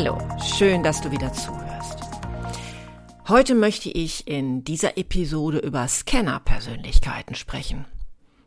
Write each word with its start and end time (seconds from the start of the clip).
Hallo, 0.00 0.16
schön, 0.56 0.84
dass 0.84 1.00
du 1.00 1.10
wieder 1.10 1.32
zuhörst. 1.32 1.98
Heute 3.26 3.56
möchte 3.56 3.90
ich 3.90 4.28
in 4.28 4.62
dieser 4.62 4.96
Episode 4.96 5.58
über 5.58 5.88
Scanner-Persönlichkeiten 5.88 7.34
sprechen. 7.34 7.84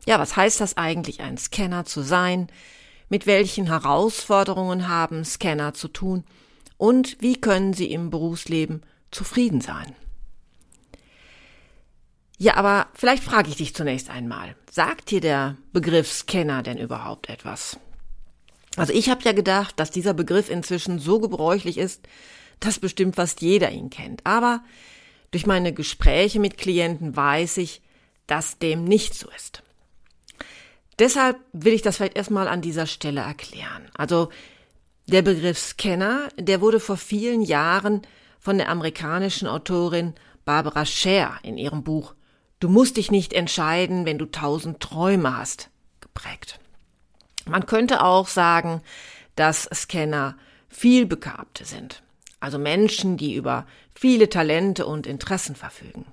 Ja, 0.06 0.18
was 0.18 0.34
heißt 0.34 0.62
das 0.62 0.78
eigentlich, 0.78 1.20
ein 1.20 1.36
Scanner 1.36 1.84
zu 1.84 2.00
sein? 2.00 2.46
Mit 3.10 3.26
welchen 3.26 3.66
Herausforderungen 3.66 4.88
haben 4.88 5.26
Scanner 5.26 5.74
zu 5.74 5.88
tun? 5.88 6.24
Und 6.78 7.20
wie 7.20 7.38
können 7.38 7.74
sie 7.74 7.92
im 7.92 8.08
Berufsleben 8.08 8.80
zufrieden 9.10 9.60
sein? 9.60 9.94
Ja, 12.38 12.54
aber 12.54 12.86
vielleicht 12.94 13.24
frage 13.24 13.50
ich 13.50 13.56
dich 13.56 13.74
zunächst 13.74 14.08
einmal, 14.08 14.56
sagt 14.70 15.10
dir 15.10 15.20
der 15.20 15.58
Begriff 15.74 16.10
Scanner 16.10 16.62
denn 16.62 16.78
überhaupt 16.78 17.28
etwas? 17.28 17.78
Also 18.76 18.92
ich 18.92 19.10
habe 19.10 19.22
ja 19.24 19.32
gedacht, 19.32 19.78
dass 19.78 19.90
dieser 19.90 20.14
Begriff 20.14 20.50
inzwischen 20.50 20.98
so 20.98 21.20
gebräuchlich 21.20 21.78
ist, 21.78 22.06
dass 22.60 22.78
bestimmt 22.78 23.16
fast 23.16 23.42
jeder 23.42 23.70
ihn 23.70 23.90
kennt. 23.90 24.24
Aber 24.24 24.62
durch 25.30 25.46
meine 25.46 25.72
Gespräche 25.72 26.40
mit 26.40 26.58
Klienten 26.58 27.16
weiß 27.16 27.58
ich, 27.58 27.82
dass 28.26 28.58
dem 28.58 28.84
nicht 28.84 29.14
so 29.14 29.28
ist. 29.36 29.62
Deshalb 30.98 31.38
will 31.52 31.72
ich 31.72 31.82
das 31.82 31.96
vielleicht 31.96 32.16
erstmal 32.16 32.48
an 32.48 32.62
dieser 32.62 32.86
Stelle 32.86 33.22
erklären. 33.22 33.88
Also 33.94 34.30
der 35.06 35.22
Begriff 35.22 35.58
Scanner, 35.58 36.28
der 36.38 36.60
wurde 36.60 36.80
vor 36.80 36.96
vielen 36.96 37.42
Jahren 37.42 38.02
von 38.38 38.58
der 38.58 38.68
amerikanischen 38.68 39.48
Autorin 39.48 40.14
Barbara 40.44 40.86
Scher 40.86 41.38
in 41.42 41.58
ihrem 41.58 41.82
Buch 41.82 42.14
Du 42.62 42.68
musst 42.68 42.96
dich 42.96 43.10
nicht 43.10 43.32
entscheiden, 43.32 44.06
wenn 44.06 44.18
du 44.18 44.26
tausend 44.26 44.78
Träume 44.78 45.36
hast, 45.36 45.68
geprägt. 46.00 46.60
Man 47.46 47.66
könnte 47.66 48.02
auch 48.02 48.28
sagen, 48.28 48.82
dass 49.36 49.68
Scanner 49.72 50.36
vielbegabte 50.68 51.64
sind, 51.64 52.02
also 52.40 52.58
Menschen, 52.58 53.16
die 53.16 53.34
über 53.34 53.66
viele 53.94 54.28
Talente 54.28 54.86
und 54.86 55.06
Interessen 55.06 55.54
verfügen. 55.54 56.06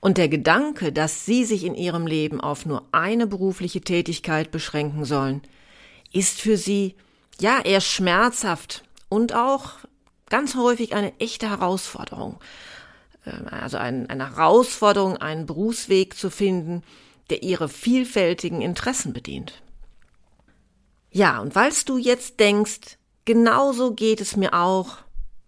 Und 0.00 0.16
der 0.16 0.28
Gedanke, 0.28 0.92
dass 0.92 1.26
sie 1.26 1.44
sich 1.44 1.64
in 1.64 1.74
ihrem 1.74 2.06
Leben 2.06 2.40
auf 2.40 2.64
nur 2.64 2.84
eine 2.92 3.26
berufliche 3.26 3.82
Tätigkeit 3.82 4.50
beschränken 4.50 5.04
sollen, 5.04 5.42
ist 6.12 6.40
für 6.40 6.56
sie 6.56 6.96
ja 7.38 7.60
eher 7.60 7.82
schmerzhaft 7.82 8.82
und 9.08 9.34
auch 9.34 9.74
ganz 10.30 10.54
häufig 10.54 10.94
eine 10.94 11.12
echte 11.18 11.50
Herausforderung. 11.50 12.40
Ähm, 13.26 13.46
also 13.50 13.76
eine 13.76 14.08
Herausforderung, 14.08 15.18
einen 15.18 15.46
Berufsweg 15.46 16.16
zu 16.16 16.30
finden, 16.30 16.82
der 17.28 17.42
ihre 17.42 17.68
vielfältigen 17.68 18.62
Interessen 18.62 19.12
bedient. 19.12 19.62
Ja, 21.10 21.40
und 21.40 21.54
falls 21.54 21.84
du 21.84 21.98
jetzt 21.98 22.38
denkst, 22.38 22.98
genauso 23.24 23.94
geht 23.94 24.20
es 24.20 24.36
mir 24.36 24.54
auch, 24.54 24.98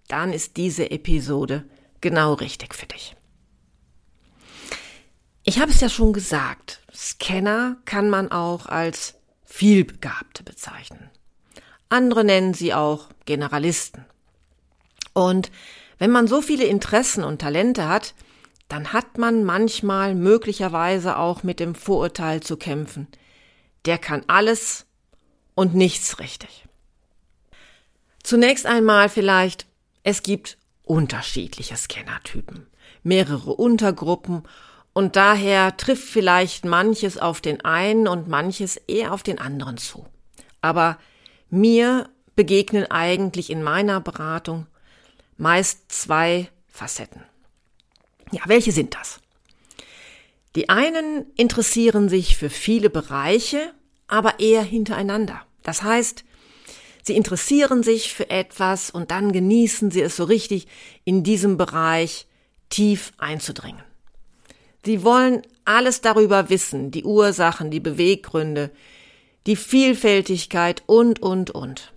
dann 0.09 0.33
ist 0.33 0.57
diese 0.57 0.91
Episode 0.91 1.65
genau 2.01 2.35
richtig 2.35 2.75
für 2.75 2.87
dich. 2.87 3.17
Ich 5.45 5.59
habe 5.59 5.71
es 5.71 5.81
ja 5.81 5.89
schon 5.89 6.13
gesagt, 6.13 6.83
Scanner 6.95 7.77
kann 7.85 8.11
man 8.11 8.31
auch 8.31 8.67
als 8.67 9.15
Vielbegabte 9.45 10.43
bezeichnen. 10.43 11.11
Andere 11.89 12.25
nennen 12.25 12.55
sie 12.55 12.75
auch 12.75 13.09
Generalisten. 13.25 14.05
Und 15.13 15.51
wenn 15.99 16.11
man 16.11 16.27
so 16.27 16.43
viele 16.43 16.65
Interessen 16.65 17.23
und 17.23 17.41
Talente 17.41 17.89
hat, 17.89 18.15
dann 18.69 18.93
hat 18.93 19.19
man 19.19 19.45
manchmal 19.45 20.15
möglicherweise 20.15 21.19
auch 21.19 21.43
mit 21.43 21.61
dem 21.61 21.75
Vorurteil 21.75 22.41
zu 22.43 22.57
kämpfen. 22.57 23.09
Der 23.85 23.99
kann 23.99 24.25
alles 24.29 24.87
und 25.55 25.75
nichts 25.75 26.19
richtig. 26.19 26.65
Zunächst 28.23 28.67
einmal 28.67 29.09
vielleicht, 29.09 29.67
es 30.03 30.23
gibt 30.23 30.59
unterschiedliche 30.83 31.77
Scannertypen, 31.77 32.67
mehrere 33.03 33.55
Untergruppen 33.55 34.45
und 34.93 35.17
daher 35.17 35.77
trifft 35.77 36.05
vielleicht 36.05 36.65
manches 36.65 37.19
auf 37.19 37.41
den 37.41 37.65
einen 37.65 38.07
und 38.07 38.29
manches 38.29 38.77
eher 38.77 39.13
auf 39.13 39.23
den 39.23 39.39
anderen 39.39 39.79
zu. 39.79 40.07
Aber 40.61 40.99
mir 41.51 42.09
begegnen 42.37 42.91
eigentlich 42.91 43.51
in 43.51 43.63
meiner 43.63 44.01
Beratung 44.01 44.67
meist 45.37 45.91
zwei 45.91 46.49
Facetten. 46.69 47.23
Ja, 48.31 48.43
welche 48.47 48.73
sind 48.73 48.95
das? 48.95 49.21
Die 50.55 50.69
einen 50.69 51.31
interessieren 51.37 52.09
sich 52.09 52.37
für 52.37 52.51
viele 52.51 52.91
Bereiche, 52.91 53.75
aber 54.13 54.41
eher 54.41 54.63
hintereinander. 54.63 55.41
Das 55.63 55.83
heißt, 55.83 56.25
sie 57.03 57.17
interessieren 57.17 57.83
sich 57.83 58.13
für 58.13 58.29
etwas 58.29 58.91
und 58.91 59.11
dann 59.11 59.33
genießen 59.33 59.91
sie 59.91 60.03
es 60.03 60.17
so 60.17 60.25
richtig, 60.25 60.69
in 61.05 61.23
diesem 61.25 61.57
Bereich 61.57 62.27
tief 62.69 63.13
einzudringen. 63.17 63.83
Sie 64.85 65.03
wollen 65.03 65.41
alles 65.65 66.03
darüber 66.03 66.51
wissen, 66.51 66.91
die 66.91 67.05
Ursachen, 67.05 67.71
die 67.71 67.81
Beweggründe, 67.81 68.71
die 69.47 69.57
Vielfältigkeit 69.57 70.83
und, 70.85 71.23
und, 71.23 71.51
und. 71.51 71.95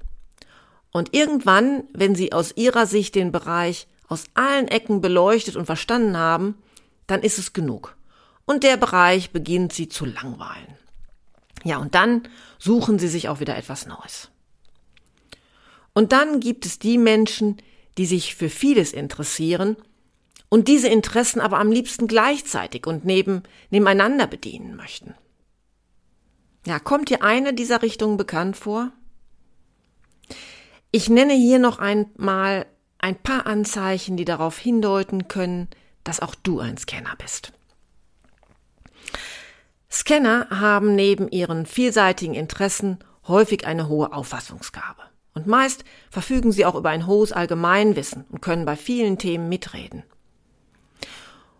Und 0.91 1.13
irgendwann, 1.13 1.83
wenn 1.91 2.15
Sie 2.15 2.31
aus 2.31 2.55
Ihrer 2.55 2.85
Sicht 2.85 3.15
den 3.15 3.33
Bereich 3.33 3.87
aus 4.07 4.23
allen 4.35 4.69
Ecken 4.69 5.01
beleuchtet 5.01 5.57
und 5.57 5.65
verstanden 5.65 6.15
haben, 6.15 6.55
dann 7.07 7.23
ist 7.23 7.39
es 7.39 7.51
genug. 7.51 7.97
Und 8.45 8.63
der 8.63 8.77
Bereich 8.77 9.31
beginnt 9.31 9.73
Sie 9.73 9.89
zu 9.89 10.05
langweilen. 10.05 10.77
Ja, 11.65 11.79
und 11.79 11.95
dann 11.95 12.21
suchen 12.59 12.99
sie 12.99 13.07
sich 13.07 13.27
auch 13.27 13.39
wieder 13.39 13.57
etwas 13.57 13.87
Neues. 13.87 14.29
Und 15.93 16.11
dann 16.11 16.39
gibt 16.39 16.67
es 16.67 16.77
die 16.77 16.99
Menschen, 16.99 17.57
die 17.97 18.05
sich 18.05 18.35
für 18.35 18.49
vieles 18.49 18.93
interessieren 18.93 19.75
und 20.47 20.67
diese 20.67 20.89
Interessen 20.89 21.41
aber 21.41 21.57
am 21.57 21.71
liebsten 21.71 22.05
gleichzeitig 22.05 22.85
und 22.85 23.03
neben, 23.03 23.41
nebeneinander 23.71 24.27
bedienen 24.27 24.75
möchten. 24.75 25.15
Ja, 26.67 26.77
kommt 26.77 27.09
dir 27.09 27.23
eine 27.23 27.55
dieser 27.55 27.81
Richtungen 27.81 28.17
bekannt 28.17 28.57
vor? 28.57 28.91
Ich 30.91 31.09
nenne 31.09 31.33
hier 31.33 31.57
noch 31.57 31.79
einmal 31.79 32.67
ein 32.99 33.15
paar 33.15 33.47
Anzeichen, 33.47 34.17
die 34.17 34.25
darauf 34.25 34.59
hindeuten 34.59 35.27
können, 35.27 35.67
dass 36.03 36.19
auch 36.19 36.35
du 36.35 36.59
ein 36.59 36.77
Scanner 36.77 37.15
bist. 37.17 37.53
Scanner 39.91 40.47
haben 40.49 40.95
neben 40.95 41.29
ihren 41.29 41.65
vielseitigen 41.65 42.33
Interessen 42.33 42.99
häufig 43.27 43.65
eine 43.65 43.87
hohe 43.87 44.13
Auffassungsgabe. 44.13 45.01
Und 45.33 45.47
meist 45.47 45.83
verfügen 46.09 46.51
sie 46.51 46.65
auch 46.65 46.75
über 46.75 46.89
ein 46.89 47.07
hohes 47.07 47.31
Allgemeinwissen 47.31 48.25
und 48.29 48.41
können 48.41 48.65
bei 48.65 48.75
vielen 48.75 49.17
Themen 49.17 49.49
mitreden. 49.49 50.03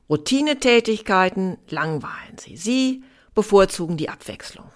Routinetätigkeiten 0.09 1.57
langweilen 1.69 2.37
sie. 2.37 2.55
Sie 2.57 3.03
bevorzugen 3.33 3.97
die 3.97 4.09
Abwechslung. 4.09 4.71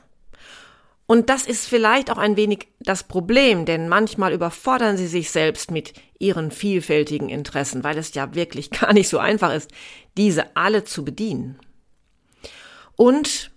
Und 1.06 1.30
das 1.30 1.48
ist 1.48 1.68
vielleicht 1.68 2.12
auch 2.12 2.19
ein 2.19 2.38
wenig 2.38 2.68
das 2.80 3.04
Problem, 3.04 3.66
denn 3.66 3.90
manchmal 3.90 4.31
überfordern 4.31 4.95
sie 4.95 5.07
sich 5.07 5.31
selbst 5.31 5.72
mit 5.72 5.94
ihren 6.19 6.52
vielfältigen 6.52 7.30
Interessen, 7.30 7.84
weil 7.84 7.98
es 7.98 8.13
ja 8.13 8.36
wirklich 8.36 8.69
gar 8.80 8.94
nicht 8.94 9.10
so 9.10 9.18
einfach 9.18 9.54
ist, 9.54 9.72
diese 10.18 10.56
alle 10.56 10.84
zu 10.84 11.04
bedienen. 11.04 11.57
Und 13.00 13.51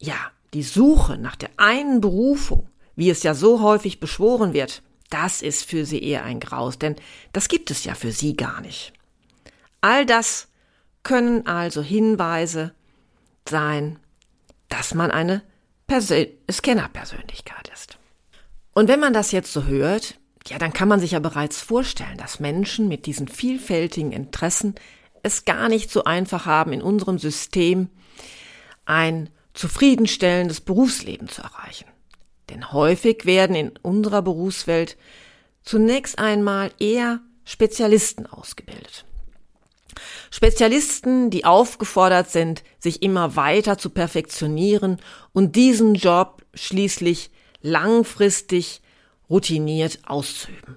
ja, 0.00 0.16
die 0.54 0.64
Suche 0.64 1.16
nach 1.16 1.36
der 1.36 1.50
einen 1.56 2.00
Berufung, 2.00 2.68
wie 2.96 3.10
es 3.10 3.22
ja 3.22 3.32
so 3.32 3.60
häufig 3.60 4.00
beschworen 4.00 4.54
wird, 4.54 4.82
das 5.08 5.40
ist 5.40 5.62
für 5.64 5.86
sie 5.86 6.02
eher 6.02 6.24
ein 6.24 6.40
Graus, 6.40 6.80
denn 6.80 6.96
das 7.32 7.46
gibt 7.46 7.70
es 7.70 7.84
ja 7.84 7.94
für 7.94 8.10
sie 8.10 8.34
gar 8.34 8.60
nicht. 8.60 8.92
All 9.82 10.04
das 10.04 10.48
können 11.04 11.46
also 11.46 11.80
Hinweise 11.80 12.74
sein, 13.48 14.00
dass 14.68 14.94
man 14.94 15.12
eine 15.12 15.42
Persön 15.86 16.26
Scanner-Persönlichkeit 16.50 17.70
ist. 17.72 17.98
Und 18.72 18.88
wenn 18.88 18.98
man 18.98 19.12
das 19.12 19.30
jetzt 19.30 19.52
so 19.52 19.66
hört, 19.66 20.18
ja, 20.48 20.58
dann 20.58 20.72
kann 20.72 20.88
man 20.88 20.98
sich 20.98 21.12
ja 21.12 21.20
bereits 21.20 21.60
vorstellen, 21.60 22.18
dass 22.18 22.40
Menschen 22.40 22.88
mit 22.88 23.06
diesen 23.06 23.28
vielfältigen 23.28 24.10
Interessen 24.10 24.74
es 25.22 25.44
gar 25.44 25.68
nicht 25.68 25.88
so 25.88 26.02
einfach 26.02 26.46
haben, 26.46 26.72
in 26.72 26.82
unserem 26.82 27.20
System 27.20 27.88
ein 28.84 29.30
zufriedenstellendes 29.54 30.60
Berufsleben 30.60 31.28
zu 31.28 31.42
erreichen. 31.42 31.86
Denn 32.50 32.72
häufig 32.72 33.24
werden 33.24 33.56
in 33.56 33.72
unserer 33.82 34.22
Berufswelt 34.22 34.96
zunächst 35.62 36.18
einmal 36.18 36.70
eher 36.78 37.20
Spezialisten 37.44 38.26
ausgebildet. 38.26 39.04
Spezialisten, 40.30 41.30
die 41.30 41.44
aufgefordert 41.44 42.30
sind, 42.30 42.62
sich 42.78 43.02
immer 43.02 43.36
weiter 43.36 43.78
zu 43.78 43.90
perfektionieren 43.90 44.98
und 45.32 45.56
diesen 45.56 45.94
Job 45.94 46.42
schließlich 46.54 47.30
langfristig 47.60 48.80
routiniert 49.28 50.00
auszuüben. 50.06 50.76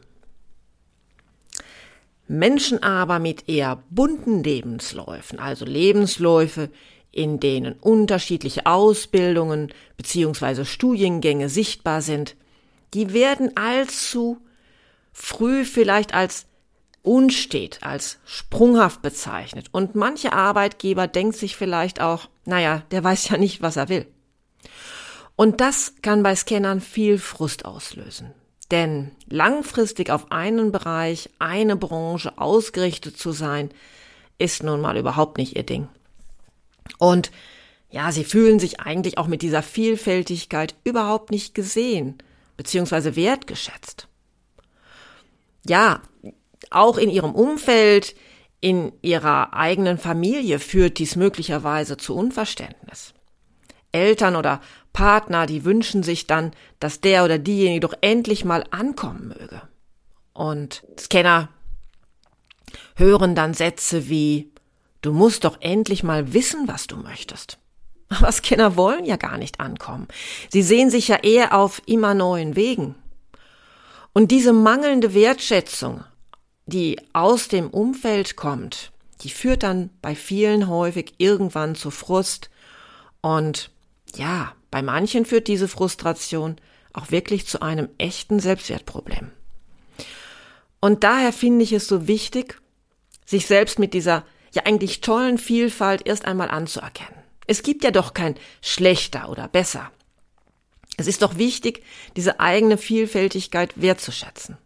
Menschen 2.28 2.81
aber 2.81 3.19
mit 3.19 3.48
eher 3.48 3.84
bunten 3.90 4.44
Lebensläufen, 4.44 5.40
also 5.40 5.63
Lebensläufe, 5.63 6.69
in 7.16 7.40
denen 7.40 7.74
unterschiedliche 7.80 8.66
Ausbildungen 8.66 9.74
bzw. 9.96 10.66
Studiengänge 10.66 11.48
sichtbar 11.48 12.02
sind, 12.02 12.36
die 12.94 13.14
werden 13.14 13.56
allzu 13.56 14.38
früh 15.14 15.64
vielleicht 15.64 16.14
als 16.14 16.46
unstet, 17.04 17.82
als 17.84 18.20
sprunghaft 18.26 19.02
bezeichnet. 19.02 19.68
Und 19.72 19.96
manche 19.96 20.34
Arbeitgeber 20.34 21.08
denkt 21.08 21.38
sich 21.38 21.56
vielleicht 21.56 22.02
auch, 22.02 22.28
naja, 22.44 22.84
der 22.92 23.04
weiß 23.04 23.30
ja 23.30 23.38
nicht, 23.38 23.62
was 23.62 23.78
er 23.78 23.88
will. 23.88 24.06
Und 25.38 25.62
das 25.62 25.94
kann 26.02 26.22
bei 26.22 26.36
Scannern 26.36 26.82
viel 26.82 27.18
Frust 27.18 27.64
auslösen. 27.64 28.34
Denn 28.72 29.12
langfristig 29.30 30.10
auf 30.10 30.32
einen 30.34 30.74
Bereich, 30.74 31.30
eine 31.40 31.78
Branche 31.78 32.38
ausgerichtet 32.38 33.18
zu 33.18 33.32
sein, 33.32 33.70
ist 34.38 34.64
nun 34.64 34.82
mal 34.82 34.98
überhaupt 34.98 35.38
nicht 35.38 35.56
ihr 35.56 35.64
Ding. 35.64 35.88
Und 36.98 37.32
ja, 37.90 38.12
sie 38.12 38.24
fühlen 38.24 38.60
sich 38.60 38.80
eigentlich 38.80 39.18
auch 39.18 39.28
mit 39.28 39.42
dieser 39.42 39.64
Vielfältigkeit 39.64 40.76
überhaupt 40.84 41.32
nicht 41.32 41.54
gesehen 41.54 42.18
bzw. 42.58 43.16
wertgeschätzt. 43.16 44.08
Ja, 45.66 46.02
auch 46.72 46.98
in 46.98 47.10
ihrem 47.10 47.34
Umfeld, 47.34 48.16
in 48.60 48.92
ihrer 49.02 49.54
eigenen 49.54 49.98
Familie 49.98 50.60
führt 50.60 51.00
dies 51.00 51.16
möglicherweise 51.16 51.98
zu 51.98 52.16
Unverständnis. 52.16 53.14
Eltern 53.92 54.36
oder 54.36 54.62
Partner, 54.92 55.46
die 55.46 55.64
wünschen 55.64 56.04
sich 56.04 56.28
dann, 56.28 56.52
dass 56.80 57.02
der 57.02 57.24
oder 57.24 57.38
diejenige 57.38 57.82
doch 57.82 57.94
endlich 58.02 58.46
mal 58.46 58.66
ankommen 58.72 59.30
möge. 59.30 59.62
Und 60.34 60.84
Scanner 61.00 61.50
hören 62.96 63.36
dann 63.36 63.54
Sätze 63.54 64.10
wie 64.10 64.52
Du 65.02 65.14
musst 65.14 65.44
doch 65.44 65.58
endlich 65.62 66.04
mal 66.04 66.34
wissen, 66.34 66.68
was 66.68 66.88
du 66.88 66.98
möchtest. 66.98 67.60
Aber 68.10 68.32
Scanner 68.32 68.76
wollen 68.76 69.06
ja 69.06 69.18
gar 69.18 69.38
nicht 69.38 69.60
ankommen. 69.60 70.08
Sie 70.50 70.64
sehen 70.64 70.90
sich 70.90 71.08
ja 71.08 71.18
eher 71.18 71.58
auf 71.58 71.82
immer 71.86 72.14
neuen 72.14 72.56
Wegen. 72.56 72.96
Und 74.14 74.32
diese 74.32 74.54
mangelnde 74.54 75.14
Wertschätzung, 75.14 76.04
die 76.66 77.00
aus 77.14 77.48
dem 77.48 77.70
Umfeld 77.70 78.36
kommt, 78.36 78.92
die 79.22 79.30
führt 79.30 79.64
dann 79.64 79.90
bei 80.02 80.16
vielen 80.16 80.68
häufig 80.68 81.16
irgendwann 81.18 81.76
zu 81.76 81.92
Frust. 81.92 82.50
Und 83.22 83.72
ja, 84.16 84.54
bei 84.72 84.82
manchen 84.82 85.26
führt 85.26 85.48
diese 85.48 85.68
Frustration 85.68 86.58
auch 86.94 87.12
wirklich 87.12 87.46
zu 87.46 87.62
einem 87.62 87.90
echten 87.98 88.40
Selbstwertproblem. 88.40 89.32
Und 90.80 91.04
daher 91.04 91.34
finde 91.34 91.64
ich 91.64 91.74
es 91.74 91.88
so 91.88 92.08
wichtig, 92.08 92.62
sich 93.26 93.48
selbst 93.48 93.80
mit 93.80 93.94
dieser 93.94 94.24
ja 94.56 94.63
eigentlich 94.66 95.02
tollen 95.02 95.38
Vielfalt 95.38 96.06
erst 96.06 96.25
einmal 96.25 96.50
anzuerkennen. 96.50 97.19
Es 97.48 97.63
gibt 97.63 97.84
ja 97.84 97.92
doch 97.92 98.13
kein 98.13 98.36
schlechter 98.62 99.30
oder 99.30 99.48
besser. 99.48 99.92
Es 100.98 101.07
ist 101.07 101.22
doch 101.22 101.38
wichtig, 101.38 101.84
diese 102.16 102.40
eigene 102.40 102.78
Vielfältigkeit 102.78 103.74
wertzuschätzen. 103.75 104.57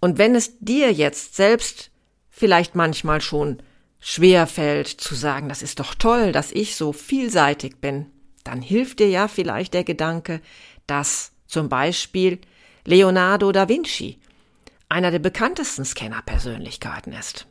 Und 0.00 0.18
wenn 0.18 0.34
es 0.34 0.58
dir 0.58 0.92
jetzt 0.92 1.36
selbst 1.36 1.90
vielleicht 2.28 2.74
manchmal 2.74 3.20
schon 3.20 3.62
schwer 3.98 4.46
fällt 4.46 4.88
zu 4.88 5.14
sagen, 5.14 5.48
das 5.48 5.62
ist 5.62 5.80
doch 5.80 5.94
toll, 5.94 6.32
dass 6.32 6.52
ich 6.52 6.76
so 6.76 6.92
vielseitig 6.92 7.80
bin, 7.80 8.06
dann 8.44 8.60
hilft 8.60 8.98
dir 8.98 9.08
ja 9.08 9.28
vielleicht 9.28 9.74
der 9.74 9.84
Gedanke, 9.84 10.40
dass 10.86 11.32
zum 11.46 11.68
Beispiel 11.68 12.40
Leonardo 12.84 13.50
da 13.52 13.68
Vinci 13.68 14.18
einer 14.88 15.10
der 15.10 15.18
bekanntesten 15.18 15.84
Scanner-Persönlichkeiten 15.84 17.12
ist. 17.12 17.46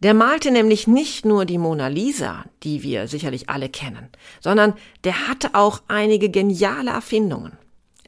Der 0.00 0.12
malte 0.12 0.50
nämlich 0.50 0.86
nicht 0.86 1.24
nur 1.24 1.46
die 1.46 1.58
Mona 1.58 1.88
Lisa, 1.88 2.44
die 2.62 2.82
wir 2.82 3.08
sicherlich 3.08 3.48
alle 3.48 3.68
kennen, 3.68 4.08
sondern 4.40 4.74
der 5.04 5.28
hatte 5.28 5.54
auch 5.54 5.82
einige 5.88 6.28
geniale 6.28 6.90
Erfindungen. 6.90 7.56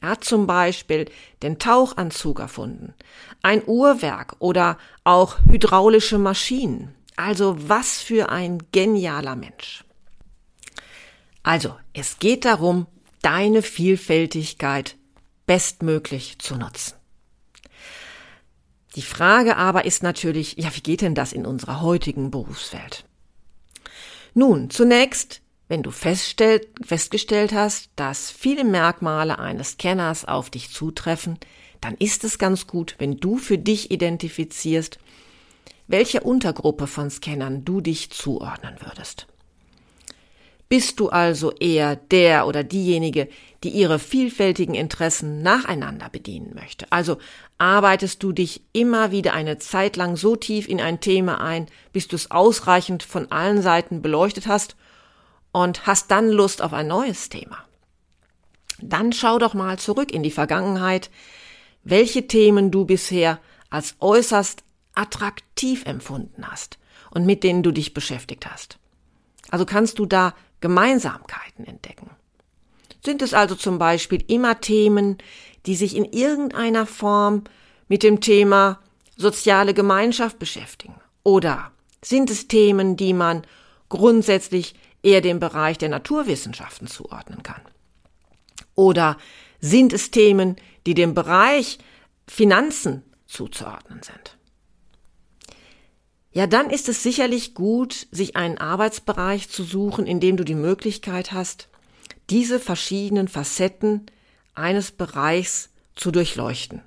Er 0.01 0.09
hat 0.09 0.23
zum 0.23 0.47
Beispiel 0.47 1.09
den 1.41 1.59
Tauchanzug 1.59 2.39
erfunden, 2.39 2.93
ein 3.41 3.63
Uhrwerk 3.65 4.35
oder 4.39 4.77
auch 5.03 5.37
hydraulische 5.49 6.19
Maschinen. 6.19 6.95
Also 7.15 7.57
was 7.67 7.97
für 7.99 8.29
ein 8.29 8.59
genialer 8.71 9.35
Mensch. 9.35 9.83
Also, 11.43 11.75
es 11.93 12.19
geht 12.19 12.45
darum, 12.45 12.85
deine 13.21 13.61
Vielfältigkeit 13.61 14.95
bestmöglich 15.45 16.39
zu 16.39 16.55
nutzen. 16.55 16.98
Die 18.95 19.01
Frage 19.01 19.57
aber 19.57 19.85
ist 19.85 20.03
natürlich, 20.03 20.55
ja, 20.57 20.69
wie 20.75 20.81
geht 20.81 21.01
denn 21.01 21.15
das 21.15 21.31
in 21.33 21.45
unserer 21.45 21.81
heutigen 21.81 22.31
Berufswelt? 22.31 23.05
Nun, 24.33 24.69
zunächst, 24.69 25.41
wenn 25.67 25.83
du 25.83 25.91
festgestellt 25.91 27.53
hast, 27.53 27.89
dass 27.95 28.31
viele 28.31 28.63
Merkmale 28.63 29.37
eines 29.37 29.71
Scanners 29.71 30.25
auf 30.25 30.49
dich 30.49 30.71
zutreffen, 30.71 31.37
dann 31.81 31.95
ist 31.95 32.23
es 32.23 32.39
ganz 32.39 32.67
gut, 32.67 32.95
wenn 32.97 33.17
du 33.17 33.37
für 33.37 33.57
dich 33.57 33.91
identifizierst, 33.91 34.99
welche 35.87 36.21
Untergruppe 36.21 36.87
von 36.87 37.09
Scannern 37.09 37.65
du 37.65 37.81
dich 37.81 38.11
zuordnen 38.11 38.75
würdest. 38.79 39.27
Bist 40.69 40.99
du 40.99 41.09
also 41.09 41.51
eher 41.53 41.95
der 41.95 42.45
oder 42.45 42.63
diejenige, 42.63 43.27
die 43.63 43.69
ihre 43.69 43.97
vielfältigen 43.97 44.75
Interessen 44.75 45.41
nacheinander 45.41 46.09
bedienen 46.09 46.53
möchte? 46.53 46.85
Also 46.91 47.17
arbeitest 47.57 48.21
du 48.21 48.31
dich 48.31 48.61
immer 48.71 49.11
wieder 49.11 49.33
eine 49.33 49.57
Zeit 49.57 49.95
lang 49.95 50.15
so 50.15 50.35
tief 50.35 50.67
in 50.67 50.79
ein 50.79 51.01
Thema 51.01 51.41
ein, 51.41 51.65
bis 51.91 52.07
du 52.07 52.15
es 52.15 52.29
ausreichend 52.29 53.01
von 53.01 53.31
allen 53.31 53.63
Seiten 53.63 54.03
beleuchtet 54.03 54.45
hast 54.45 54.75
und 55.51 55.87
hast 55.87 56.11
dann 56.11 56.29
Lust 56.29 56.61
auf 56.61 56.73
ein 56.73 56.87
neues 56.87 57.29
Thema? 57.29 57.57
Dann 58.79 59.11
schau 59.11 59.39
doch 59.39 59.55
mal 59.55 59.79
zurück 59.79 60.11
in 60.11 60.21
die 60.21 60.29
Vergangenheit, 60.29 61.09
welche 61.83 62.27
Themen 62.27 62.69
du 62.69 62.85
bisher 62.85 63.39
als 63.71 63.95
äußerst 63.99 64.63
attraktiv 64.93 65.85
empfunden 65.85 66.47
hast 66.47 66.77
und 67.09 67.25
mit 67.25 67.43
denen 67.43 67.63
du 67.63 67.71
dich 67.71 67.95
beschäftigt 67.95 68.45
hast. 68.45 68.77
Also 69.49 69.65
kannst 69.65 69.97
du 69.97 70.05
da 70.05 70.35
Gemeinsamkeiten 70.61 71.65
entdecken. 71.65 72.09
Sind 73.03 73.21
es 73.21 73.33
also 73.33 73.55
zum 73.55 73.79
Beispiel 73.79 74.23
immer 74.27 74.59
Themen, 74.59 75.17
die 75.65 75.75
sich 75.75 75.95
in 75.95 76.05
irgendeiner 76.05 76.85
Form 76.85 77.43
mit 77.87 78.03
dem 78.03 78.21
Thema 78.21 78.79
soziale 79.15 79.73
Gemeinschaft 79.73 80.39
beschäftigen? 80.39 80.95
Oder 81.23 81.71
sind 82.03 82.29
es 82.29 82.47
Themen, 82.47 82.97
die 82.97 83.13
man 83.13 83.43
grundsätzlich 83.89 84.75
eher 85.03 85.21
dem 85.21 85.39
Bereich 85.39 85.77
der 85.77 85.89
Naturwissenschaften 85.89 86.87
zuordnen 86.87 87.43
kann? 87.43 87.61
Oder 88.75 89.17
sind 89.59 89.93
es 89.93 90.11
Themen, 90.11 90.55
die 90.85 90.93
dem 90.93 91.13
Bereich 91.13 91.79
Finanzen 92.27 93.03
zuzuordnen 93.27 94.01
sind? 94.03 94.38
Ja, 96.31 96.45
dann 96.45 96.69
ist 96.69 96.89
es 96.89 97.01
sicherlich 97.01 97.53
gut, 97.55 98.07
sich 98.11 98.35
einen 98.35 98.57
Arbeitsbereich 98.57 99.49
zu 99.49 99.63
suchen, 99.63 100.05
in 100.05 100.19
dem 100.19 100.37
du 100.37 100.43
die 100.43 100.55
Möglichkeit 100.55 101.31
hast, 101.31 101.69
diese 102.29 102.59
verschiedenen 102.59 103.27
Facetten 103.27 104.05
eines 104.53 104.91
Bereichs 104.91 105.69
zu 105.95 106.11
durchleuchten. 106.11 106.81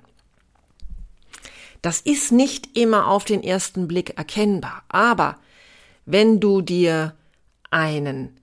Das 1.81 1.99
ist 1.99 2.31
nicht 2.31 2.77
immer 2.77 3.07
auf 3.07 3.25
den 3.25 3.43
ersten 3.43 3.89
Blick 3.89 4.17
erkennbar, 4.17 4.83
aber 4.87 5.37
wenn 6.05 6.39
du 6.39 6.61
dir 6.61 7.13
einen 7.71 8.39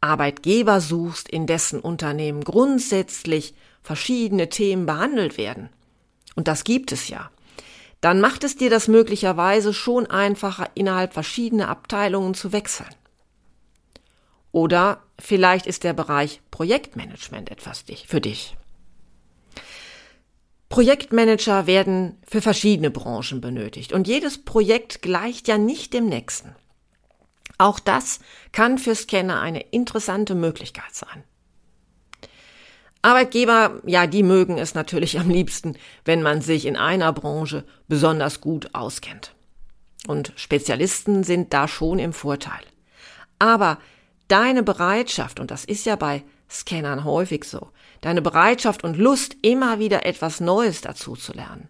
Arbeitgeber 0.00 0.80
suchst, 0.80 1.28
in 1.28 1.46
dessen 1.46 1.80
Unternehmen 1.80 2.44
grundsätzlich 2.44 3.54
verschiedene 3.82 4.48
Themen 4.48 4.86
behandelt 4.86 5.38
werden, 5.38 5.70
und 6.36 6.46
das 6.46 6.62
gibt 6.62 6.92
es 6.92 7.08
ja, 7.08 7.30
dann 8.04 8.20
macht 8.20 8.44
es 8.44 8.58
dir 8.58 8.68
das 8.68 8.86
möglicherweise 8.86 9.72
schon 9.72 10.06
einfacher, 10.06 10.68
innerhalb 10.74 11.14
verschiedener 11.14 11.70
Abteilungen 11.70 12.34
zu 12.34 12.52
wechseln. 12.52 12.94
Oder 14.52 15.02
vielleicht 15.18 15.66
ist 15.66 15.84
der 15.84 15.94
Bereich 15.94 16.42
Projektmanagement 16.50 17.50
etwas 17.50 17.86
für 18.06 18.20
dich. 18.20 18.58
Projektmanager 20.68 21.66
werden 21.66 22.18
für 22.28 22.42
verschiedene 22.42 22.90
Branchen 22.90 23.40
benötigt 23.40 23.94
und 23.94 24.06
jedes 24.06 24.44
Projekt 24.44 25.00
gleicht 25.00 25.48
ja 25.48 25.56
nicht 25.56 25.94
dem 25.94 26.06
nächsten. 26.06 26.54
Auch 27.56 27.80
das 27.80 28.20
kann 28.52 28.76
für 28.76 28.94
Scanner 28.94 29.40
eine 29.40 29.60
interessante 29.60 30.34
Möglichkeit 30.34 30.94
sein. 30.94 31.24
Arbeitgeber, 33.04 33.82
ja, 33.84 34.06
die 34.06 34.22
mögen 34.22 34.56
es 34.56 34.74
natürlich 34.74 35.18
am 35.20 35.28
liebsten, 35.28 35.76
wenn 36.06 36.22
man 36.22 36.40
sich 36.40 36.64
in 36.64 36.74
einer 36.74 37.12
Branche 37.12 37.64
besonders 37.86 38.40
gut 38.40 38.74
auskennt. 38.74 39.34
Und 40.06 40.32
Spezialisten 40.36 41.22
sind 41.22 41.52
da 41.52 41.68
schon 41.68 41.98
im 41.98 42.14
Vorteil. 42.14 42.62
Aber 43.38 43.76
deine 44.28 44.62
Bereitschaft, 44.62 45.38
und 45.38 45.50
das 45.50 45.66
ist 45.66 45.84
ja 45.84 45.96
bei 45.96 46.22
Scannern 46.48 47.04
häufig 47.04 47.44
so, 47.44 47.68
deine 48.00 48.22
Bereitschaft 48.22 48.84
und 48.84 48.96
Lust, 48.96 49.36
immer 49.42 49.78
wieder 49.78 50.06
etwas 50.06 50.40
Neues 50.40 50.80
dazu 50.80 51.14
zu 51.14 51.34
lernen, 51.34 51.68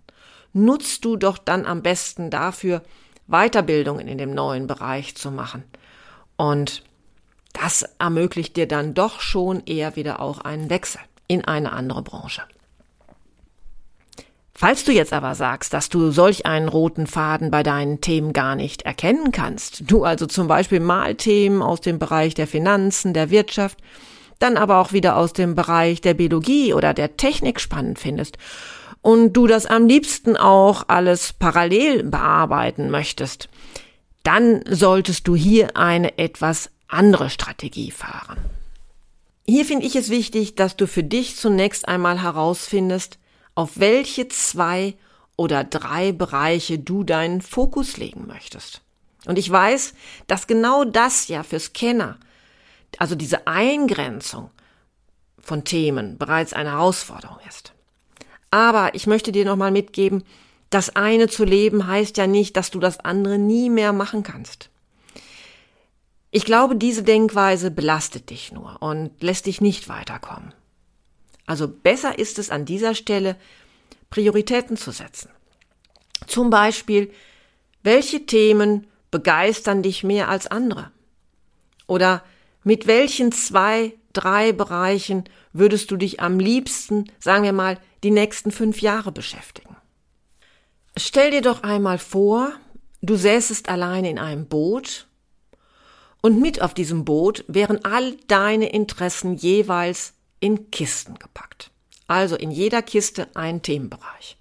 nutzt 0.53 1.05
du 1.05 1.17
doch 1.17 1.39
dann 1.39 1.67
am 1.67 1.83
besten 1.83 2.31
dafür, 2.31 2.81
Weiterbildungen 3.27 4.07
in 4.07 4.19
dem 4.19 4.35
neuen 4.35 4.69
Bereich 4.69 5.17
zu 5.17 5.33
machen. 5.33 5.65
Und 6.37 6.85
das 7.53 7.83
ermöglicht 7.99 8.57
dir 8.57 8.69
dann 8.69 8.95
doch 8.95 9.21
schon 9.21 9.65
eher 9.67 9.97
wieder 9.97 10.21
auch 10.21 10.39
einen 10.39 10.71
Wechsel 10.71 11.01
in 11.29 11.45
eine 11.45 11.73
andere 11.73 12.03
Branche. 12.03 12.43
Falls 14.57 14.85
du 14.85 14.93
jetzt 14.93 15.13
aber 15.13 15.35
sagst, 15.35 15.73
dass 15.73 15.89
du 15.89 16.13
solch 16.13 16.47
einen 16.47 16.69
roten 16.69 17.09
Faden 17.09 17.51
bei 17.51 17.65
deinen 17.65 18.01
Themen 18.01 18.33
gar 18.33 18.55
nicht 18.55 18.83
erkennen 18.83 19.33
kannst, 19.33 19.91
du 19.91 20.05
also 20.05 20.27
zum 20.27 20.47
Beispiel 20.47 20.79
mal 20.79 21.17
Themen 21.17 21.61
aus 21.61 21.81
dem 21.81 21.99
Bereich 21.99 22.35
der 22.35 22.47
Finanzen, 22.47 23.15
der 23.15 23.31
Wirtschaft, 23.31 23.79
dann 24.39 24.57
aber 24.57 24.79
auch 24.79 24.93
wieder 24.93 25.17
aus 25.17 25.33
dem 25.33 25.57
Bereich 25.57 26.01
der 26.01 26.15
Biologie 26.15 26.73
oder 26.73 26.95
der 26.95 27.17
Technik 27.17 27.61
spannend 27.61 27.99
findest 27.99 28.39
und 29.03 29.35
du 29.35 29.47
das 29.47 29.67
am 29.67 29.87
liebsten 29.87 30.37
auch 30.37 30.85
alles 30.89 31.35
parallel 31.35 32.05
bearbeiten 32.05 32.91
möchtest, 32.91 33.49
dann 34.23 34.63
solltest 34.67 35.29
du 35.29 35.37
hier 35.37 35.77
eine 35.77 36.17
etwas 36.17 36.71
andere 36.89 37.29
Strategie 37.29 37.91
fahren. 37.91 38.39
Hier 39.47 39.67
finde 39.67 39.87
ich 39.87 39.95
es 39.95 40.09
wichtig, 40.09 40.55
dass 40.55 40.77
du 40.77 40.87
für 40.87 41.05
dich 41.05 41.37
zunächst 41.37 41.87
einmal 41.87 42.23
herausfindest, 42.23 43.19
auf 43.55 43.79
welche 43.79 44.29
zwei 44.29 44.95
oder 45.37 45.65
drei 45.65 46.13
Bereiche 46.13 46.79
du 46.79 47.05
deinen 47.05 47.43
Fokus 47.43 47.97
legen 47.99 48.27
möchtest. 48.27 48.81
Und 49.27 49.39
ich 49.39 49.51
weiß, 49.51 49.95
dass 50.27 50.47
genau 50.47 50.85
das 50.85 51.29
ja 51.29 51.43
für 51.43 51.61
Scanner, 51.61 52.19
also 52.99 53.15
diese 53.15 53.47
Eingrenzung 53.47 54.51
von 55.39 55.65
Themen, 55.65 56.17
bereits 56.17 56.53
eine 56.55 56.73
Herausforderung 56.73 57.39
ist. 57.49 57.75
Aber 58.51 58.95
ich 58.95 59.07
möchte 59.07 59.31
dir 59.31 59.45
nochmal 59.45 59.73
mitgeben, 59.73 60.25
das 60.71 60.97
eine 60.97 61.29
zu 61.29 61.45
leben 61.45 61.87
heißt 61.87 62.17
ja 62.17 62.27
nicht, 62.27 62.57
dass 62.57 62.71
du 62.71 62.81
das 62.81 63.01
andere 63.01 63.39
nie 63.39 63.69
mehr 63.69 63.93
machen 63.93 64.23
kannst. 64.23 64.71
Ich 66.37 66.45
glaube, 66.45 66.75
diese 66.75 67.05
Denkweise 67.05 67.71
belastet 67.71 68.31
dich 68.31 68.51
nur 68.51 68.83
und 68.83 69.13
lässt 69.23 69.47
dich 69.47 69.61
nicht 69.61 69.89
weiterkommen. 69.89 70.53
Also 71.47 71.69
besser 71.69 72.19
ist 72.19 72.41
es 72.41 72.51
an 72.51 72.65
dieser 72.65 72.97
Stelle, 72.97 73.37
Prioritäten 74.11 74.77
zu 74.77 74.91
setzen. 74.91 75.31
Zum 76.27 76.51
Beispiel, 76.51 77.13
welche 77.85 78.27
Themen 78.27 78.89
begeistern 79.13 79.85
dich 79.85 80.03
mehr 80.03 80.29
als 80.29 80.49
andere? 80.49 80.91
Oder 81.87 82.25
mit 82.65 82.89
welchen 82.89 83.31
zwei, 83.31 83.93
drei 84.13 84.51
Bereichen 84.51 85.23
würdest 85.53 85.93
du 85.93 85.97
dich 85.97 86.19
am 86.19 86.41
liebsten, 86.41 87.05
sagen 87.21 87.45
wir 87.45 87.53
mal, 87.53 87.79
die 88.03 88.11
nächsten 88.11 88.51
fünf 88.51 88.81
Jahre 88.81 89.13
beschäftigen? 89.13 89.77
Stell 90.97 91.31
dir 91.31 91.43
doch 91.43 91.63
einmal 91.63 91.99
vor, 91.99 92.51
du 93.03 93.15
säßest 93.15 93.69
alleine 93.69 94.11
in 94.11 94.19
einem 94.19 94.49
Boot 94.49 95.07
und 96.25 96.41
mit 96.41 96.63
auf 96.63 96.73
diesem 96.73 97.05
Boot 97.05 97.45
wären 97.49 97.85
all 97.85 98.17
deine 98.29 98.71
Interessen 98.71 99.35
jeweils 99.35 100.15
in 100.41 100.71
Kisten 100.71 101.19
gepackt. 101.19 101.71
Also 102.07 102.35
in 102.35 102.51
jeder 102.51 102.81
Kiste 102.81 103.29
ein 103.35 103.61
Themenbereich. 103.61 104.39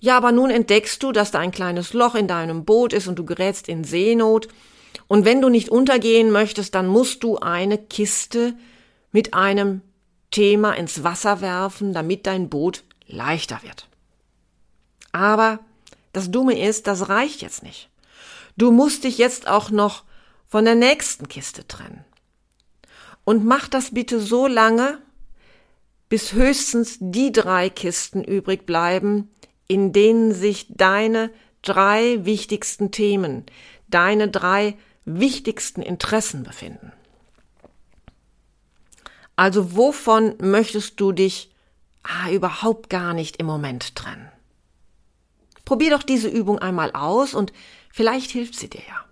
Ja, 0.00 0.16
aber 0.16 0.32
nun 0.32 0.48
entdeckst 0.48 1.02
du, 1.02 1.12
dass 1.12 1.32
da 1.32 1.40
ein 1.40 1.50
kleines 1.50 1.92
Loch 1.92 2.14
in 2.14 2.28
deinem 2.28 2.64
Boot 2.64 2.94
ist 2.94 3.08
und 3.08 3.18
du 3.18 3.26
gerätst 3.26 3.68
in 3.68 3.84
Seenot. 3.84 4.48
Und 5.06 5.26
wenn 5.26 5.42
du 5.42 5.50
nicht 5.50 5.68
untergehen 5.68 6.30
möchtest, 6.30 6.74
dann 6.74 6.86
musst 6.86 7.22
du 7.24 7.36
eine 7.36 7.76
Kiste 7.76 8.54
mit 9.10 9.34
einem 9.34 9.82
Thema 10.30 10.72
ins 10.72 11.04
Wasser 11.04 11.42
werfen, 11.42 11.92
damit 11.92 12.26
dein 12.26 12.48
Boot 12.48 12.84
leichter 13.06 13.60
wird. 13.62 13.86
Aber 15.12 15.58
das 16.14 16.30
Dumme 16.30 16.58
ist, 16.58 16.86
das 16.86 17.10
reicht 17.10 17.42
jetzt 17.42 17.62
nicht. 17.62 17.90
Du 18.56 18.70
musst 18.70 19.04
dich 19.04 19.18
jetzt 19.18 19.46
auch 19.46 19.68
noch 19.68 20.04
von 20.52 20.66
der 20.66 20.74
nächsten 20.74 21.28
Kiste 21.28 21.66
trennen. 21.66 22.04
Und 23.24 23.42
mach 23.46 23.68
das 23.68 23.94
bitte 23.94 24.20
so 24.20 24.46
lange, 24.46 24.98
bis 26.10 26.34
höchstens 26.34 26.98
die 27.00 27.32
drei 27.32 27.70
Kisten 27.70 28.22
übrig 28.22 28.66
bleiben, 28.66 29.30
in 29.66 29.94
denen 29.94 30.34
sich 30.34 30.66
deine 30.68 31.30
drei 31.62 32.22
wichtigsten 32.26 32.90
Themen, 32.90 33.46
deine 33.88 34.28
drei 34.28 34.76
wichtigsten 35.06 35.80
Interessen 35.80 36.42
befinden. 36.42 36.92
Also 39.36 39.74
wovon 39.74 40.34
möchtest 40.38 41.00
du 41.00 41.12
dich 41.12 41.50
ah, 42.02 42.28
überhaupt 42.30 42.90
gar 42.90 43.14
nicht 43.14 43.38
im 43.38 43.46
Moment 43.46 43.96
trennen? 43.96 44.30
Probier 45.64 45.92
doch 45.92 46.02
diese 46.02 46.28
Übung 46.28 46.58
einmal 46.58 46.90
aus 46.92 47.32
und 47.32 47.54
vielleicht 47.90 48.30
hilft 48.30 48.56
sie 48.56 48.68
dir 48.68 48.82
ja. 48.86 49.06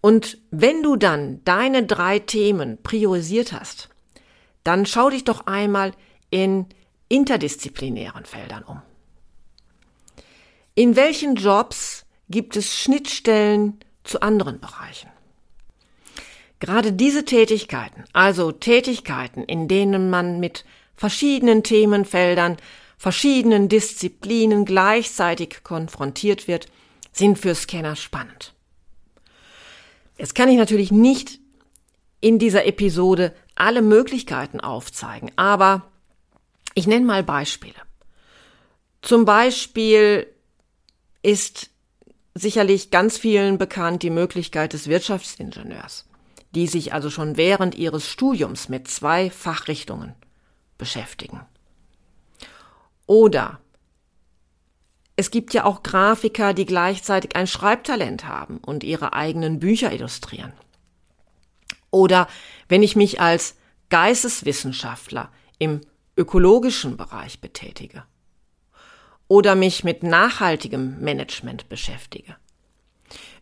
Und 0.00 0.38
wenn 0.50 0.82
du 0.82 0.96
dann 0.96 1.44
deine 1.44 1.84
drei 1.84 2.18
Themen 2.18 2.78
priorisiert 2.82 3.52
hast, 3.52 3.90
dann 4.64 4.86
schau 4.86 5.10
dich 5.10 5.24
doch 5.24 5.46
einmal 5.46 5.92
in 6.30 6.66
interdisziplinären 7.08 8.24
Feldern 8.24 8.62
um. 8.62 8.82
In 10.74 10.96
welchen 10.96 11.34
Jobs 11.34 12.06
gibt 12.28 12.56
es 12.56 12.78
Schnittstellen 12.78 13.80
zu 14.04 14.20
anderen 14.22 14.60
Bereichen? 14.60 15.10
Gerade 16.60 16.92
diese 16.92 17.24
Tätigkeiten, 17.24 18.04
also 18.12 18.52
Tätigkeiten, 18.52 19.42
in 19.42 19.66
denen 19.66 20.10
man 20.10 20.40
mit 20.40 20.64
verschiedenen 20.94 21.62
Themenfeldern, 21.62 22.58
verschiedenen 22.98 23.68
Disziplinen 23.68 24.66
gleichzeitig 24.66 25.64
konfrontiert 25.64 26.48
wird, 26.48 26.66
sind 27.12 27.38
für 27.38 27.54
Scanner 27.54 27.96
spannend. 27.96 28.54
Jetzt 30.20 30.34
kann 30.34 30.50
ich 30.50 30.58
natürlich 30.58 30.92
nicht 30.92 31.40
in 32.20 32.38
dieser 32.38 32.66
Episode 32.66 33.34
alle 33.54 33.80
Möglichkeiten 33.80 34.60
aufzeigen, 34.60 35.32
aber 35.36 35.90
ich 36.74 36.86
nenne 36.86 37.06
mal 37.06 37.22
Beispiele. 37.22 37.72
Zum 39.00 39.24
Beispiel 39.24 40.26
ist 41.22 41.70
sicherlich 42.34 42.90
ganz 42.90 43.16
vielen 43.16 43.56
bekannt 43.56 44.02
die 44.02 44.10
Möglichkeit 44.10 44.74
des 44.74 44.88
Wirtschaftsingenieurs, 44.88 46.06
die 46.50 46.66
sich 46.66 46.92
also 46.92 47.08
schon 47.08 47.38
während 47.38 47.74
ihres 47.74 48.06
Studiums 48.06 48.68
mit 48.68 48.88
zwei 48.88 49.30
Fachrichtungen 49.30 50.14
beschäftigen. 50.76 51.40
Oder 53.06 53.58
es 55.20 55.30
gibt 55.30 55.52
ja 55.52 55.64
auch 55.66 55.82
Grafiker, 55.82 56.54
die 56.54 56.64
gleichzeitig 56.64 57.36
ein 57.36 57.46
Schreibtalent 57.46 58.26
haben 58.26 58.56
und 58.56 58.82
ihre 58.82 59.12
eigenen 59.12 59.60
Bücher 59.60 59.92
illustrieren. 59.92 60.54
Oder 61.90 62.26
wenn 62.68 62.82
ich 62.82 62.96
mich 62.96 63.20
als 63.20 63.54
Geisteswissenschaftler 63.90 65.30
im 65.58 65.82
ökologischen 66.16 66.96
Bereich 66.96 67.38
betätige. 67.42 68.04
Oder 69.28 69.54
mich 69.56 69.84
mit 69.84 70.02
nachhaltigem 70.02 71.00
Management 71.00 71.68
beschäftige. 71.68 72.36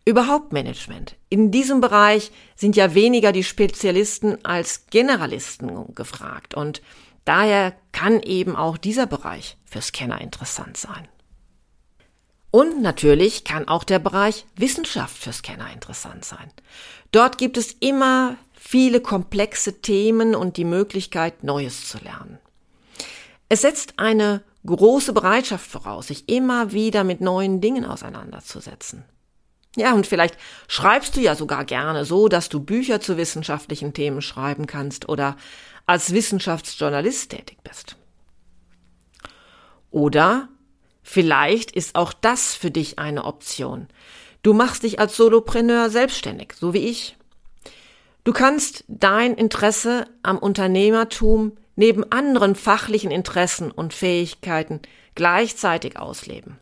Überhaupt 0.05 0.53
Management. 0.53 1.15
In 1.29 1.53
diesem 1.53 1.81
Bereich 1.81 2.33
sind 2.57 2.75
ja 2.75 2.95
weniger 2.95 3.31
die 3.31 3.45
Spezialisten 3.45 4.45
als 4.45 4.87
Generalisten 4.91 5.95
gefragt 5.95 6.55
und 6.55 6.83
daher 7.25 7.73
kann 7.93 8.21
eben 8.21 8.57
auch 8.57 8.79
dieser 8.79 9.07
Bereich 9.07 9.57
für 9.65 9.81
Scanner 9.81 10.21
interessant 10.21 10.77
sein. 10.77 11.07
Und 12.51 12.81
natürlich 12.81 13.45
kann 13.45 13.69
auch 13.69 13.85
der 13.85 13.99
Bereich 13.99 14.47
Wissenschaft 14.57 15.17
für 15.19 15.33
Scanner 15.33 15.71
interessant 15.73 16.25
sein. 16.25 16.51
Dort 17.13 17.39
gibt 17.39 17.57
es 17.57 17.73
immer 17.81 18.37
viele 18.55 19.01
komplexe 19.01 19.81
Themen 19.81 20.35
und 20.35 20.57
die 20.57 20.65
Möglichkeit, 20.65 21.45
Neues 21.45 21.89
zu 21.89 21.99
lernen. 21.99 22.39
Es 23.49 23.63
setzt 23.63 23.99
eine 23.99 24.43
große 24.67 25.13
Bereitschaft 25.13 25.71
voraus, 25.71 26.09
sich 26.09 26.29
immer 26.29 26.73
wieder 26.73 27.05
mit 27.05 27.21
neuen 27.21 27.61
Dingen 27.61 27.85
auseinanderzusetzen. 27.85 29.05
Ja, 29.77 29.95
und 29.95 30.07
vielleicht 30.07 30.37
schreibst 30.67 31.17
du 31.17 31.21
ja 31.21 31.35
sogar 31.35 31.65
gerne 31.65 32.05
so, 32.05 32.29
dass 32.29 32.49
du 32.49 32.61
Bücher 32.61 33.01
zu 33.01 33.17
wissenschaftlichen 33.17 33.95
Themen 33.95 34.23
schreiben 34.23 34.67
kannst 34.67 35.09
oder 35.09 35.37
als 35.87 36.13
Wissenschaftsjournalist 36.13 37.31
tätig 37.31 37.59
bist. 37.63 37.97
Oder 39.91 40.49
vielleicht 41.09 41.71
ist 41.71 41.95
auch 41.95 42.13
das 42.13 42.55
für 42.55 42.71
dich 42.71 42.99
eine 42.99 43.25
Option. 43.25 43.89
Du 44.43 44.53
machst 44.53 44.83
dich 44.83 45.01
als 45.01 45.17
Solopreneur 45.17 45.89
selbstständig, 45.89 46.53
so 46.53 46.75
wie 46.75 46.87
ich. 46.87 47.17
Du 48.25 48.33
kannst 48.35 48.85
dein 48.89 49.35
Interesse 49.35 50.07
am 50.23 50.37
Unternehmertum 50.37 51.57
neben 51.77 52.13
anderen 52.13 52.55
fachlichen 52.55 53.11
Interessen 53.11 53.71
und 53.71 53.95
Fähigkeiten 53.95 54.83
gleichzeitig 55.15 55.99
ausleben. 55.99 56.59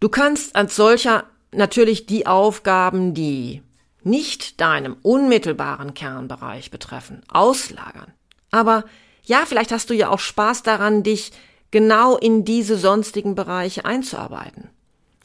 Du 0.00 0.08
kannst 0.08 0.56
als 0.56 0.74
solcher 0.74 1.24
natürlich 1.52 2.06
die 2.06 2.26
Aufgaben, 2.26 3.14
die 3.14 3.62
nicht 4.02 4.60
deinem 4.60 4.96
unmittelbaren 5.02 5.94
Kernbereich 5.94 6.72
betreffen, 6.72 7.22
auslagern. 7.28 8.12
Aber 8.50 8.84
ja, 9.22 9.44
vielleicht 9.46 9.70
hast 9.70 9.88
du 9.88 9.94
ja 9.94 10.08
auch 10.08 10.18
Spaß 10.18 10.64
daran, 10.64 11.04
dich 11.04 11.30
genau 11.72 12.16
in 12.16 12.44
diese 12.44 12.78
sonstigen 12.78 13.34
Bereiche 13.34 13.84
einzuarbeiten. 13.84 14.70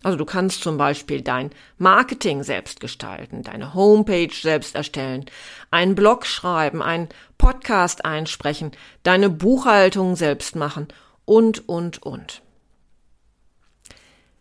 Also 0.03 0.17
du 0.17 0.25
kannst 0.25 0.61
zum 0.61 0.77
Beispiel 0.77 1.21
dein 1.21 1.51
Marketing 1.77 2.43
selbst 2.43 2.79
gestalten, 2.79 3.43
deine 3.43 3.73
Homepage 3.73 4.33
selbst 4.33 4.75
erstellen, 4.75 5.25
einen 5.69 5.95
Blog 5.95 6.25
schreiben, 6.25 6.81
einen 6.81 7.09
Podcast 7.37 8.05
einsprechen, 8.05 8.71
deine 9.03 9.29
Buchhaltung 9.29 10.15
selbst 10.15 10.55
machen 10.55 10.87
und, 11.25 11.67
und, 11.67 12.01
und. 12.03 12.41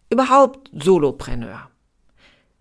Überhaupt 0.09 0.71
Solopreneur. 0.73 1.69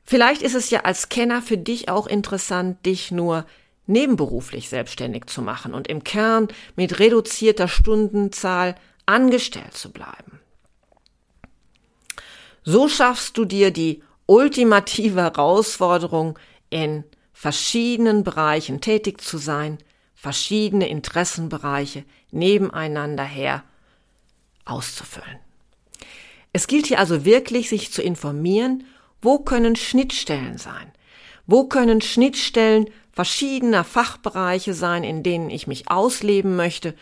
Vielleicht 0.04 0.42
ist 0.42 0.56
es 0.56 0.70
ja 0.70 0.82
als 0.82 1.10
Kenner 1.10 1.42
für 1.42 1.58
dich 1.58 1.90
auch 1.90 2.08
interessant, 2.08 2.86
dich 2.86 3.12
nur 3.12 3.46
nebenberuflich 3.88 4.70
selbstständig 4.70 5.28
zu 5.28 5.42
machen 5.42 5.74
und 5.74 5.88
im 5.88 6.04
Kern 6.04 6.48
mit 6.76 7.00
reduzierter 7.00 7.68
Stundenzahl 7.68 8.76
angestellt 9.06 9.74
zu 9.74 9.92
bleiben. 9.92 10.40
So 12.64 12.90
schaffst 12.90 13.38
du 13.38 13.46
dir 13.46 13.72
die 13.72 14.02
ultimative 14.26 15.22
Herausforderung, 15.22 16.40
in 16.70 17.04
verschiedenen 17.32 18.24
Bereichen 18.24 18.82
tätig 18.82 19.22
zu 19.22 19.38
sein, 19.38 19.78
verschiedene 20.16 20.88
Interessenbereiche 20.90 22.04
nebeneinander 22.32 23.24
her 23.24 23.64
auszufüllen. 24.66 25.40
Es 26.54 26.68
gilt 26.68 26.88
hier 26.88 27.00
also 27.00 27.24
wirklich, 27.24 27.70
sich 27.70 27.92
zu 27.92 28.02
informieren, 28.02 28.86
wo 29.22 29.40
können 29.40 29.76
Schnittstellen 29.76 30.58
sein? 30.58 30.92
Wo 31.46 31.66
können 31.66 32.02
Schnittstellen 32.02 32.90
verschiedener 33.12 33.84
Fachbereiche 33.84 34.74
sein, 34.74 35.04
in 35.04 35.22
denen 35.22 35.50
ich 35.50 35.68
mich 35.68 35.92
ausleben 35.92 36.56
möchte 36.56 36.96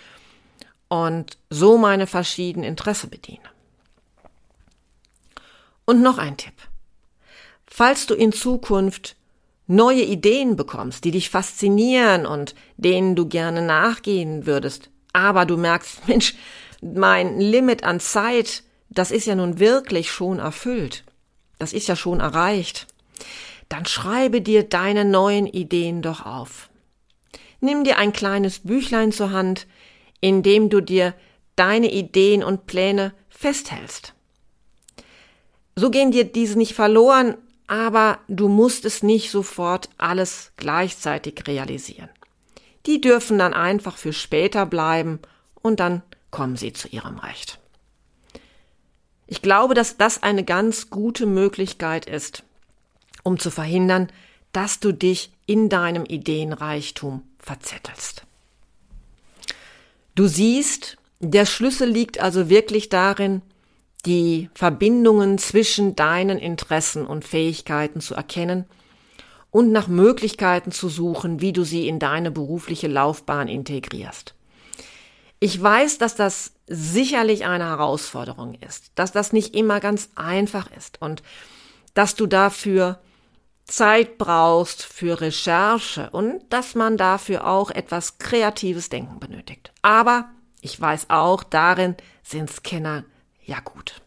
und 0.93 1.39
so 1.49 1.79
meine 1.79 2.05
verschiedenen 2.05 2.69
Interesse 2.69 3.07
bediene? 3.07 3.49
Und 5.85 6.03
noch 6.03 6.19
ein 6.19 6.37
Tipp. 6.37 6.53
Falls 7.65 8.05
du 8.05 8.13
in 8.13 8.31
Zukunft 8.31 9.15
neue 9.65 10.03
Ideen 10.03 10.55
bekommst, 10.55 11.03
die 11.03 11.09
dich 11.09 11.31
faszinieren 11.31 12.27
und 12.27 12.53
denen 12.77 13.15
du 13.15 13.27
gerne 13.27 13.63
nachgehen 13.63 14.45
würdest, 14.45 14.91
aber 15.13 15.47
du 15.47 15.57
merkst, 15.57 16.07
Mensch, 16.07 16.35
mein 16.83 17.39
Limit 17.39 17.83
an 17.83 17.99
Zeit, 17.99 18.61
das 18.91 19.09
ist 19.09 19.25
ja 19.25 19.33
nun 19.33 19.57
wirklich 19.57 20.11
schon 20.11 20.37
erfüllt. 20.37 21.05
Das 21.57 21.73
ist 21.73 21.87
ja 21.87 21.95
schon 21.95 22.19
erreicht. 22.19 22.85
Dann 23.67 23.87
schreibe 23.87 24.41
dir 24.41 24.61
deine 24.61 25.05
neuen 25.05 25.47
Ideen 25.47 26.03
doch 26.03 26.23
auf. 26.23 26.69
Nimm 27.61 27.83
dir 27.83 27.97
ein 27.97 28.13
kleines 28.13 28.59
Büchlein 28.59 29.11
zur 29.11 29.31
Hand, 29.31 29.65
in 30.23 30.41
dem 30.41 30.69
du 30.69 30.79
dir 30.79 31.13
deine 31.57 31.91
Ideen 31.91 32.45
und 32.45 32.65
Pläne 32.65 33.13
festhältst. 33.27 34.13
So 35.75 35.89
gehen 35.89 36.11
dir 36.11 36.23
diese 36.23 36.57
nicht 36.57 36.75
verloren, 36.75 37.35
aber 37.67 38.19
du 38.29 38.47
musst 38.47 38.85
es 38.85 39.03
nicht 39.03 39.31
sofort 39.31 39.89
alles 39.97 40.53
gleichzeitig 40.55 41.45
realisieren. 41.45 42.07
Die 42.85 43.01
dürfen 43.01 43.37
dann 43.37 43.53
einfach 43.53 43.97
für 43.97 44.13
später 44.13 44.65
bleiben 44.65 45.19
und 45.55 45.81
dann 45.81 46.03
kommen 46.31 46.55
sie 46.55 46.71
zu 46.71 46.87
ihrem 46.87 47.17
Recht. 47.17 47.59
Ich 49.27 49.41
glaube, 49.41 49.73
dass 49.73 49.97
das 49.97 50.23
eine 50.23 50.45
ganz 50.45 50.89
gute 50.89 51.25
Möglichkeit 51.25 52.05
ist, 52.05 52.43
um 53.23 53.39
zu 53.39 53.51
verhindern, 53.51 54.07
dass 54.53 54.79
du 54.79 54.93
dich 54.93 55.33
in 55.47 55.67
deinem 55.67 56.05
Ideenreichtum 56.05 57.23
verzettelst. 57.39 58.25
Du 60.15 60.27
siehst, 60.27 60.97
der 61.19 61.45
Schlüssel 61.45 61.89
liegt 61.89 62.19
also 62.19 62.49
wirklich 62.49 62.89
darin, 62.89 63.41
die 64.05 64.49
Verbindungen 64.53 65.37
zwischen 65.37 65.95
deinen 65.95 66.37
Interessen 66.37 67.05
und 67.05 67.23
Fähigkeiten 67.23 68.01
zu 68.01 68.13
erkennen 68.13 68.65
und 69.49 69.71
nach 69.71 69.87
Möglichkeiten 69.87 70.71
zu 70.71 70.89
suchen, 70.89 71.39
wie 71.39 71.53
du 71.53 71.63
sie 71.63 71.87
in 71.87 71.99
deine 71.99 72.31
berufliche 72.31 72.87
Laufbahn 72.87 73.47
integrierst. 73.47 74.35
Ich 75.39 75.61
weiß, 75.61 75.97
dass 75.97 76.15
das 76.15 76.53
sicherlich 76.67 77.45
eine 77.45 77.65
Herausforderung 77.65 78.55
ist, 78.55 78.91
dass 78.95 79.11
das 79.11 79.33
nicht 79.33 79.55
immer 79.55 79.79
ganz 79.79 80.09
einfach 80.15 80.69
ist 80.75 81.01
und 81.01 81.23
dass 81.93 82.15
du 82.15 82.27
dafür 82.27 82.99
Zeit 83.65 84.17
brauchst 84.17 84.83
für 84.83 85.21
Recherche 85.21 86.09
und 86.11 86.41
dass 86.49 86.75
man 86.75 86.97
dafür 86.97 87.47
auch 87.47 87.71
etwas 87.71 88.17
kreatives 88.17 88.89
Denken 88.89 89.19
benötigt. 89.19 89.71
Aber 89.81 90.29
ich 90.61 90.79
weiß 90.79 91.09
auch, 91.09 91.43
darin 91.43 91.95
sind 92.23 92.51
Scanner 92.51 93.05
ja 93.45 93.59
gut. 93.59 94.01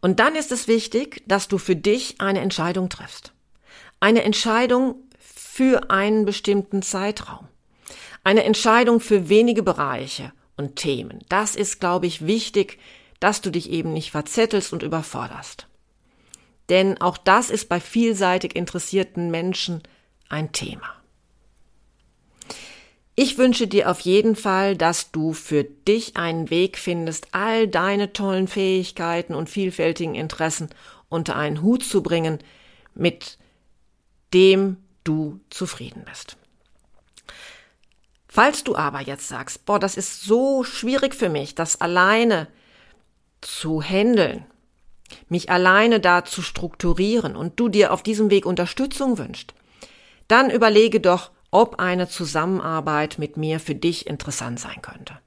Und 0.00 0.20
dann 0.20 0.36
ist 0.36 0.52
es 0.52 0.68
wichtig, 0.68 1.22
dass 1.26 1.48
du 1.48 1.58
für 1.58 1.76
dich 1.76 2.20
eine 2.20 2.40
Entscheidung 2.40 2.88
triffst. 2.88 3.32
Eine 4.00 4.22
Entscheidung 4.22 4.96
für 5.18 5.90
einen 5.90 6.24
bestimmten 6.24 6.82
Zeitraum. 6.82 7.48
Eine 8.24 8.44
Entscheidung 8.44 9.00
für 9.00 9.28
wenige 9.28 9.62
Bereiche 9.62 10.32
und 10.56 10.76
Themen. 10.76 11.20
Das 11.28 11.56
ist, 11.56 11.80
glaube 11.80 12.06
ich, 12.06 12.26
wichtig, 12.26 12.78
dass 13.20 13.40
du 13.40 13.50
dich 13.50 13.70
eben 13.70 13.92
nicht 13.92 14.10
verzettelst 14.10 14.72
und 14.72 14.82
überforderst. 14.82 15.67
Denn 16.68 17.00
auch 17.00 17.16
das 17.16 17.50
ist 17.50 17.68
bei 17.68 17.80
vielseitig 17.80 18.54
interessierten 18.54 19.30
Menschen 19.30 19.82
ein 20.28 20.52
Thema. 20.52 20.98
Ich 23.20 23.36
wünsche 23.36 23.66
dir 23.66 23.90
auf 23.90 23.98
jeden 24.00 24.36
Fall, 24.36 24.76
dass 24.76 25.10
du 25.10 25.32
für 25.32 25.64
dich 25.64 26.16
einen 26.16 26.50
Weg 26.50 26.78
findest, 26.78 27.28
all 27.32 27.66
deine 27.66 28.12
tollen 28.12 28.46
Fähigkeiten 28.46 29.34
und 29.34 29.50
vielfältigen 29.50 30.14
Interessen 30.14 30.68
unter 31.08 31.34
einen 31.34 31.62
Hut 31.62 31.82
zu 31.82 32.02
bringen, 32.02 32.38
mit 32.94 33.38
dem 34.32 34.76
du 35.02 35.40
zufrieden 35.50 36.04
bist. 36.04 36.36
Falls 38.28 38.62
du 38.62 38.76
aber 38.76 39.00
jetzt 39.00 39.26
sagst, 39.26 39.64
boah, 39.64 39.80
das 39.80 39.96
ist 39.96 40.22
so 40.22 40.62
schwierig 40.62 41.14
für 41.14 41.28
mich, 41.28 41.56
das 41.56 41.80
alleine 41.80 42.46
zu 43.40 43.82
handeln, 43.82 44.46
mich 45.28 45.50
alleine 45.50 46.00
da 46.00 46.24
zu 46.24 46.42
strukturieren 46.42 47.36
und 47.36 47.58
du 47.58 47.68
dir 47.68 47.92
auf 47.92 48.02
diesem 48.02 48.30
Weg 48.30 48.46
Unterstützung 48.46 49.18
wünschst, 49.18 49.54
dann 50.28 50.50
überlege 50.50 51.00
doch, 51.00 51.30
ob 51.50 51.78
eine 51.78 52.08
Zusammenarbeit 52.08 53.18
mit 53.18 53.36
mir 53.36 53.60
für 53.60 53.74
dich 53.74 54.06
interessant 54.06 54.60
sein 54.60 54.82
könnte. 54.82 55.18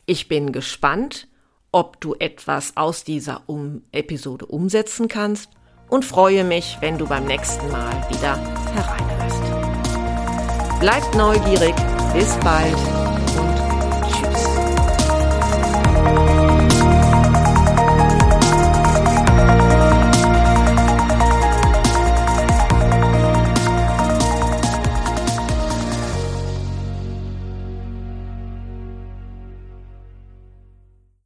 Ich 0.07 0.29
bin 0.29 0.53
gespannt, 0.53 1.27
ob 1.73 2.01
du 2.01 2.15
etwas 2.19 2.77
aus 2.77 3.05
dieser 3.05 3.43
um 3.47 3.83
Episode 3.93 4.47
umsetzen 4.47 5.09
kannst 5.09 5.51
und 5.89 6.05
freue 6.05 6.45
mich, 6.45 6.77
wenn 6.81 6.99
du 6.99 7.07
beim 7.07 7.27
nächsten 7.27 7.71
Mal 7.71 7.93
wieder 8.11 8.37
hereinhörst. 8.73 9.43
Bleibt 10.81 11.15
neugierig. 11.15 11.75
Bis 12.15 12.37
bald. 12.41 13.02